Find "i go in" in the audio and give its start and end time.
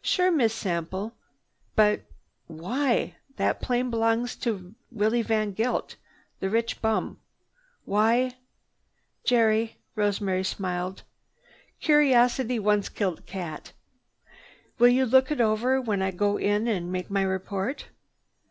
16.02-16.66